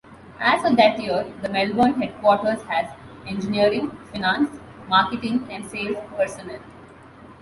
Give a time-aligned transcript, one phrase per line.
[0.39, 2.89] As of that year the Melbourne headquarters has
[3.27, 6.61] engineering, finance, marketing and sales personnel.